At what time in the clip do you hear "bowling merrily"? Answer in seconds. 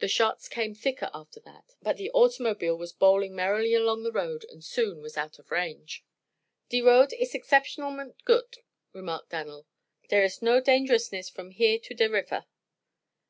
2.92-3.72